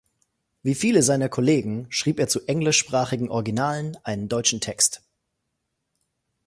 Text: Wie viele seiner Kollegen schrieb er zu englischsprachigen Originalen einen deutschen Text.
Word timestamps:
Wie 0.63 0.73
viele 0.73 1.03
seiner 1.03 1.29
Kollegen 1.29 1.85
schrieb 1.91 2.19
er 2.19 2.27
zu 2.27 2.41
englischsprachigen 2.47 3.29
Originalen 3.29 3.97
einen 4.03 4.29
deutschen 4.29 4.59
Text. 4.59 5.03